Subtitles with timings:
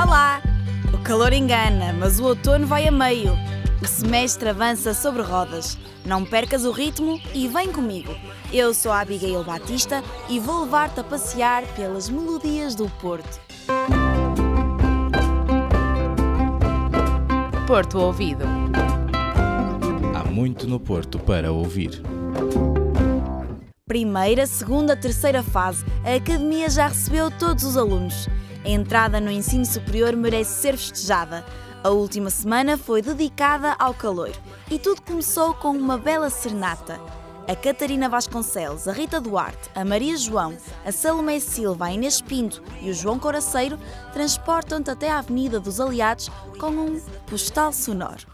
[0.00, 0.40] Olá!
[0.94, 3.32] O calor engana, mas o outono vai a meio.
[3.82, 5.76] O semestre avança sobre rodas.
[6.06, 8.14] Não percas o ritmo e vem comigo.
[8.52, 13.40] Eu sou a Abigail Batista e vou levar-te a passear pelas melodias do Porto.
[17.66, 18.44] Porto Ouvido.
[20.14, 22.00] Há muito no Porto para ouvir.
[23.84, 25.84] Primeira, segunda, terceira fase.
[26.04, 28.28] A academia já recebeu todos os alunos.
[28.64, 31.44] A entrada no ensino superior merece ser festejada.
[31.82, 34.32] A última semana foi dedicada ao calor
[34.70, 37.00] e tudo começou com uma bela serenata.
[37.46, 40.54] A Catarina Vasconcelos, a Rita Duarte, a Maria João,
[40.84, 43.78] a Salomé Silva, a Inês Pinto e o João Coraceiro
[44.12, 48.26] transportam-te até à Avenida dos Aliados com um postal sonoro.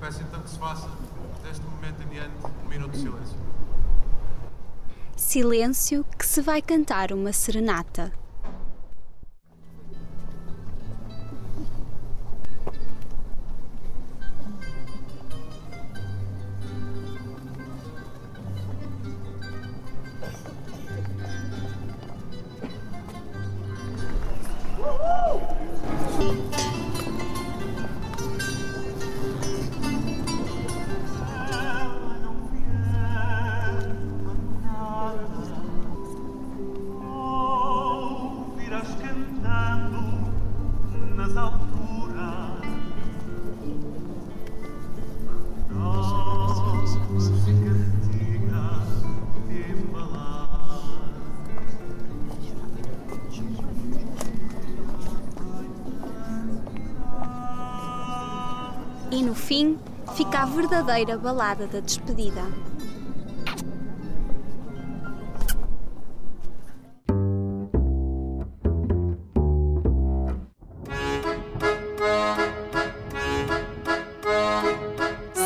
[0.00, 0.88] Peço então que se faça,
[1.44, 2.30] deste momento em diante,
[2.64, 3.38] um minuto de silêncio.
[5.16, 8.12] Silêncio que se vai cantar uma serenata.
[59.12, 59.76] E no fim,
[60.16, 62.42] fica a verdadeira balada da despedida.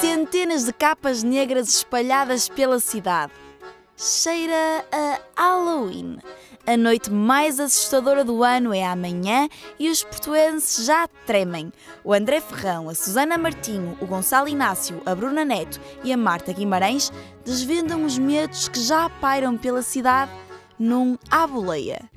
[0.00, 3.32] Centenas de capas negras espalhadas pela cidade.
[3.94, 6.18] Cheira a Halloween.
[6.70, 11.72] A noite mais assustadora do ano é amanhã e os portuenses já tremem.
[12.04, 16.52] O André Ferrão, a Susana Martinho, o Gonçalo Inácio, a Bruna Neto e a Marta
[16.52, 17.12] Guimarães
[17.44, 20.30] desvendam os medos que já pairam pela cidade
[20.78, 22.08] num à boleia.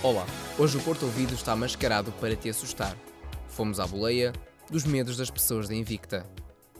[0.00, 0.24] Olá,
[0.58, 2.94] hoje o Porto Ouvido está mascarado para te assustar.
[3.48, 4.32] Fomos à boleia
[4.68, 6.26] dos medos das pessoas da Invicta.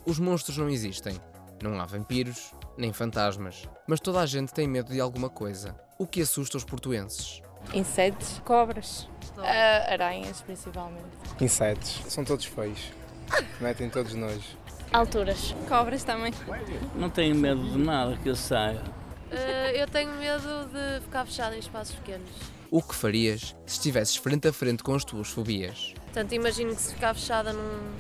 [0.05, 1.17] Os monstros não existem.
[1.63, 3.69] Não há vampiros, nem fantasmas.
[3.87, 5.77] Mas toda a gente tem medo de alguma coisa.
[5.99, 7.41] O que assusta os portuenses?
[7.73, 9.09] Insetos, cobras,
[9.39, 11.05] ah, aranhas principalmente.
[11.41, 12.01] Insetos.
[12.09, 12.93] São todos feios.
[13.61, 14.57] Metem todos nojo.
[14.93, 15.55] Alturas.
[15.69, 16.33] Cobras também.
[16.95, 18.83] Não tenho medo de nada que eu saia.
[19.75, 22.58] eu tenho medo de ficar fechada em espaços pequenos.
[22.71, 25.95] O que farias se estivesses frente a frente com as tuas fobias?
[26.05, 27.97] Portanto, imagino que se ficar fechada num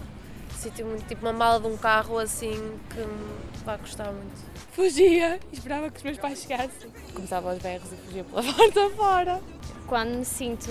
[0.58, 4.36] sítio muito tipo uma mala de um carro assim que me vai custar muito.
[4.72, 6.90] Fugia e esperava que os meus pais chegassem.
[7.14, 9.40] Começava aos berros e fugia pela porta fora.
[9.86, 10.68] Quando me sinto,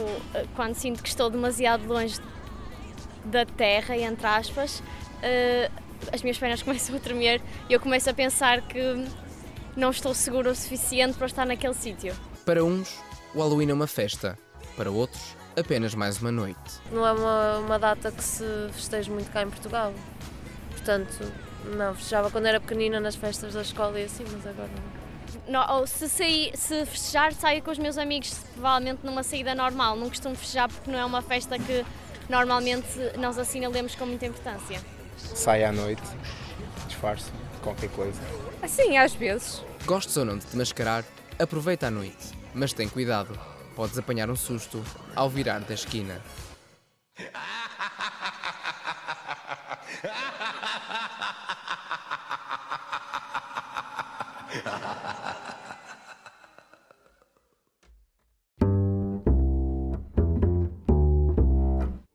[0.55, 2.19] quando sinto que estou demasiado longe
[3.25, 4.83] da terra, entre aspas,
[5.23, 5.71] eh,
[6.13, 8.79] as minhas pernas começam a tremer e eu começo a pensar que
[9.75, 12.15] não estou seguro o suficiente para estar naquele sítio.
[12.45, 12.95] Para uns,
[13.33, 14.37] o Halloween é uma festa.
[14.75, 16.59] Para outros, apenas mais uma noite.
[16.91, 18.43] Não é uma, uma data que se
[18.73, 19.91] festeja muito cá em Portugal.
[20.71, 21.31] Portanto,
[21.75, 24.69] não, festejava quando era pequenina nas festas da escola e assim, mas agora
[25.47, 25.65] não.
[25.65, 29.95] no- ou se, sair, se festejar, saio com os meus amigos, provavelmente numa saída normal.
[29.95, 31.83] Não costumo festejar porque não é uma festa que
[32.29, 32.87] normalmente
[33.17, 34.79] nós assinalemos com muita importância.
[35.17, 36.03] Sai à noite,
[36.87, 37.31] disfarce,
[37.63, 38.21] qualquer coisa.
[38.61, 39.63] Assim, às vezes.
[39.85, 41.03] Gostes ou não de te mascarar,
[41.39, 43.37] aproveita a noite, mas tem cuidado,
[43.75, 44.83] podes apanhar um susto
[45.15, 46.19] ao virar da esquina.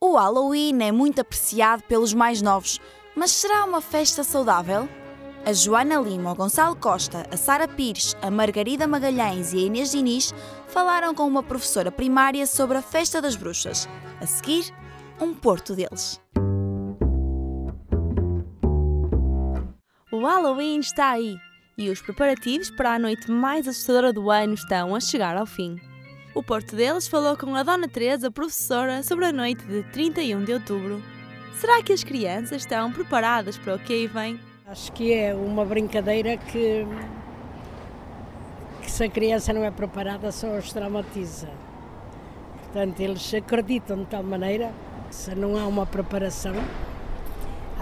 [0.00, 2.80] O Halloween é muito apreciado pelos mais novos,
[3.14, 4.88] mas será uma festa saudável?
[5.44, 9.90] A Joana Lima, o Gonçalo Costa, a Sara Pires, a Margarida Magalhães e a Inês
[9.90, 10.32] Diniz
[10.68, 13.88] falaram com uma professora primária sobre a festa das bruxas.
[14.20, 14.72] A seguir,
[15.20, 16.20] um porto deles.
[20.12, 21.36] O Halloween está aí
[21.76, 25.76] e os preparativos para a noite mais assustadora do ano estão a chegar ao fim.
[26.36, 30.52] O Porto deles falou com a Dona Teresa, professora, sobre a noite de 31 de
[30.52, 31.02] outubro.
[31.54, 34.51] Será que as crianças estão preparadas para o que aí vem?
[34.72, 36.86] Acho que é uma brincadeira que,
[38.80, 41.50] que se a criança não é preparada só os traumatiza.
[42.62, 44.72] Portanto, eles acreditam de tal maneira
[45.10, 46.54] que se não há uma preparação,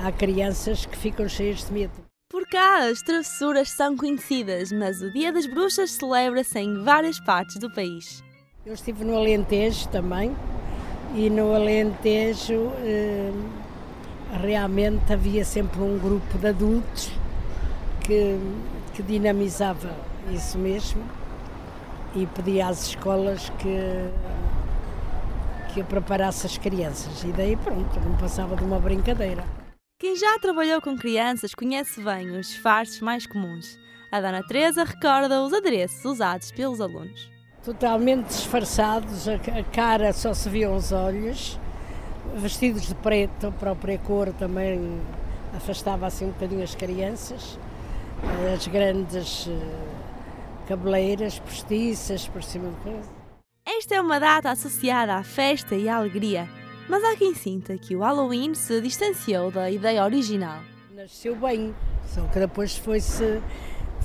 [0.02, 1.92] há crianças que ficam cheias de medo.
[2.28, 7.56] Por cá, as travessuras são conhecidas, mas o Dia das Bruxas celebra-se em várias partes
[7.60, 8.20] do país.
[8.66, 10.34] Eu estive no Alentejo também
[11.14, 13.30] e no Alentejo eh,
[14.38, 17.10] realmente havia sempre um grupo de adultos
[18.00, 18.38] que,
[18.94, 19.90] que dinamizava
[20.32, 21.02] isso mesmo
[22.14, 24.10] e pedia às escolas que,
[25.72, 27.22] que preparasse as crianças.
[27.24, 29.44] E daí pronto, não passava de uma brincadeira.
[29.98, 33.78] Quem já trabalhou com crianças conhece bem os disfarces mais comuns.
[34.10, 37.30] A Dona Teresa recorda os adereços usados pelos alunos.
[37.62, 41.60] Totalmente disfarçados, a a cara só se viam os olhos,
[42.36, 45.00] vestidos de preto, a própria cor também
[45.56, 47.58] afastava assim um bocadinho as crianças,
[48.54, 53.08] as grandes eh, cabeleiras postiças por cima de coisa.
[53.66, 56.48] Esta é uma data associada à festa e à alegria,
[56.88, 60.60] mas há quem sinta que o Halloween se distanciou da ideia original.
[60.94, 61.74] Nasceu bem,
[62.06, 63.40] só que depois foi-se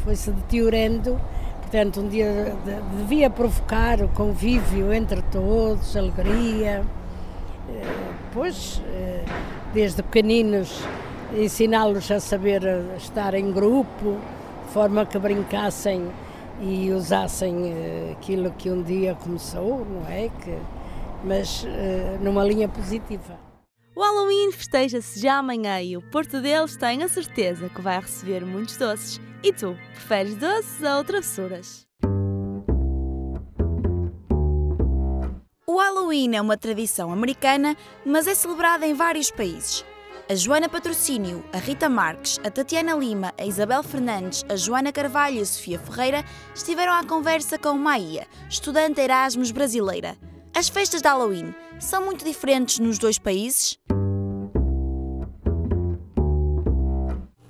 [0.03, 1.19] foi-se deteriorando.
[1.61, 6.85] Portanto, um dia de- devia provocar o convívio entre todos, alegria.
[8.35, 9.23] Eh, Pois, eh,
[9.73, 10.81] desde pequeninos,
[11.33, 14.19] ensiná-los a saber eh, estar em grupo,
[14.67, 16.11] de forma que brincassem
[16.61, 20.29] e usassem eh, aquilo que um dia começou, não é?
[20.43, 20.57] Que,
[21.23, 21.65] mas
[22.21, 23.39] numa linha positiva.
[23.95, 28.45] O Halloween festeja-se já amanhã e o Porto deles tem a certeza que vai receber
[28.45, 29.19] muitos doces.
[29.41, 31.84] E tu, preferes doces ou travessuras?
[35.75, 37.75] O Halloween é uma tradição americana,
[38.05, 39.83] mas é celebrada em vários países.
[40.29, 45.35] A Joana Patrocínio, a Rita Marques, a Tatiana Lima, a Isabel Fernandes, a Joana Carvalho
[45.35, 46.23] e a Sofia Ferreira
[46.55, 50.15] estiveram à conversa com Maia, estudante Erasmus brasileira.
[50.53, 53.77] As festas de Halloween são muito diferentes nos dois países?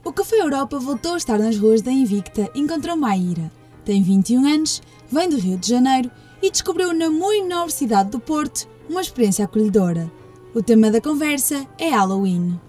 [0.04, 3.51] O Café Europa voltou a estar nas ruas da Invicta e encontrou Maíra.
[3.86, 4.81] Tem 21 anos,
[5.12, 6.10] vem do Rio de Janeiro
[6.42, 10.12] e descobriu na muito cidade do Porto uma experiência acolhedora.
[10.54, 12.60] O tema da conversa é Halloween.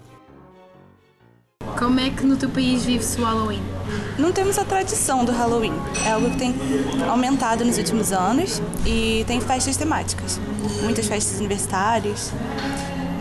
[1.77, 3.61] Como é que no teu país vive-se o Halloween?
[4.17, 5.73] Não temos a tradição do Halloween.
[6.05, 6.55] É algo que tem
[7.07, 10.39] aumentado nos últimos anos e tem festas temáticas.
[10.81, 12.33] Muitas festas universitárias.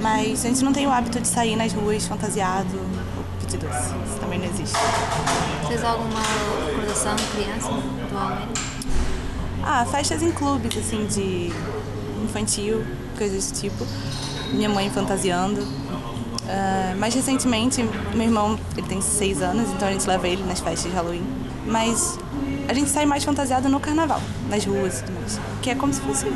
[0.00, 3.94] Mas a gente não tem o hábito de sair nas ruas fantasiado ou pedir doce.
[4.08, 4.76] Isso também não existe.
[5.68, 6.20] Tens alguma
[6.66, 8.75] recordação de criança do Halloween?
[9.68, 11.52] Ah, festas em clubes, assim, de
[12.22, 12.84] infantil,
[13.18, 13.84] coisas do tipo.
[14.52, 15.60] Minha mãe fantasiando.
[16.48, 17.82] Ah, mais recentemente,
[18.14, 21.26] meu irmão, ele tem seis anos, então a gente leva ele nas festas de Halloween.
[21.66, 22.16] Mas
[22.68, 25.40] a gente sai mais fantasiado no carnaval, nas ruas e tudo mais.
[25.60, 26.26] Que é como se fosse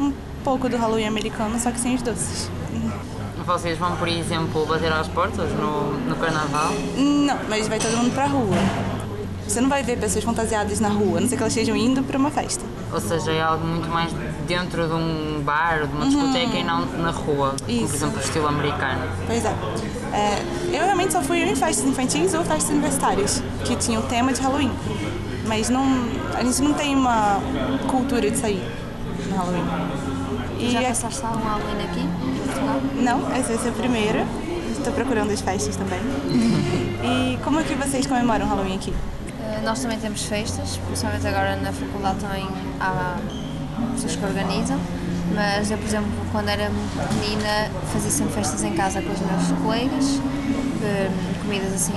[0.00, 0.12] um
[0.42, 2.50] pouco do Halloween americano, só que sem os doces.
[3.46, 6.72] Vocês vão, por exemplo, bater às portas no, no carnaval?
[6.96, 8.56] Não, mas vai todo mundo pra rua.
[9.48, 12.02] Você não vai ver pessoas fantasiadas na rua, a não ser que elas estejam indo
[12.02, 12.62] para uma festa.
[12.92, 14.12] Ou seja, é algo muito mais
[14.46, 17.94] dentro de um bar, de uma discoteca e não na rua, como, por Isso.
[17.94, 19.00] exemplo o estilo americano.
[19.26, 19.54] Pois é.
[20.12, 20.42] É,
[20.76, 24.70] Eu realmente só fui em festas infantis ou festas universitárias, que tinham tema de Halloween.
[25.46, 25.82] Mas não,
[26.34, 27.40] a gente não tem uma
[27.90, 28.62] cultura de sair
[29.30, 29.64] no Halloween.
[30.58, 32.80] E Já é- passaste algum Halloween aqui em Portugal?
[32.96, 34.26] Não, essa vai ser a primeira.
[34.76, 36.00] Estou procurando as festas também.
[37.02, 38.92] e como é que vocês comemoram o Halloween aqui?
[39.58, 42.46] Uh, nós também temos festas, principalmente agora na faculdade também
[42.80, 43.16] há
[43.94, 44.78] pessoas que organizam,
[45.34, 49.20] mas eu, por exemplo, quando era muito pequenina, fazia sempre festas em casa com os
[49.20, 51.92] meus colegas, uh, comidas assim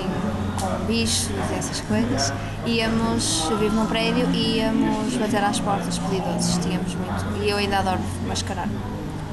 [0.60, 2.32] com bichos e essas coisas.
[2.66, 7.42] Íamos, eu vivo num prédio e íamos bater às portas, pedir doces, tínhamos muito.
[7.42, 8.68] E eu ainda adoro mascarar.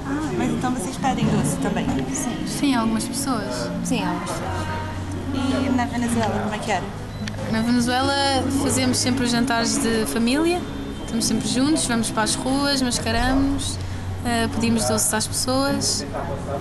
[0.07, 1.85] Ah, mas então vocês pedem doce também?
[2.11, 2.47] Sim.
[2.47, 3.69] Sim, algumas pessoas.
[3.83, 4.89] Sim, algumas pessoas.
[5.33, 7.08] E na Venezuela, como é que era?
[7.51, 8.13] Na Venezuela
[8.61, 10.61] fazemos sempre os jantares de família,
[11.03, 16.05] estamos sempre juntos, vamos para as ruas, mascaramos, uh, pedimos doces às pessoas.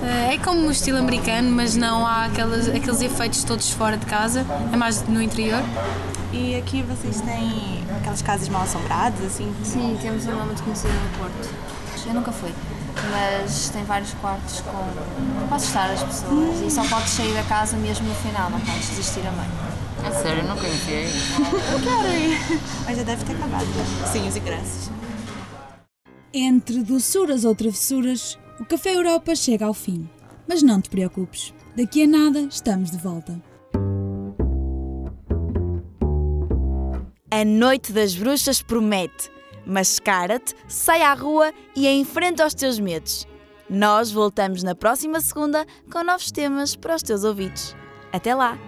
[0.00, 4.06] Uh, é como o estilo americano, mas não há aqueles, aqueles efeitos todos fora de
[4.06, 5.62] casa, é mais no interior.
[6.32, 9.52] E aqui vocês têm aquelas casas mal assombradas, assim?
[9.62, 11.48] Sim, temos uma muito conhecida no Porto.
[12.06, 12.54] Eu nunca fui,
[13.10, 15.46] mas tem vários quartos com.
[15.48, 18.88] para assustar as pessoas e só podes sair da casa mesmo no final, não podes
[18.88, 19.87] desistir a meio.
[20.06, 21.06] É sério, eu nunca enfiei.
[21.72, 22.60] Eu quero ir.
[22.84, 23.66] Mas já deve ter acabado.
[24.12, 24.90] Sim, os ingressos.
[26.32, 30.08] Entre doçuras ou travessuras, o Café Europa chega ao fim.
[30.46, 33.40] Mas não te preocupes, daqui a nada estamos de volta.
[37.30, 39.30] A Noite das Bruxas promete.
[39.66, 43.28] Mascara-te, sai à rua e enfrenta os teus medos.
[43.68, 47.76] Nós voltamos na próxima segunda com novos temas para os teus ouvidos.
[48.10, 48.67] Até lá!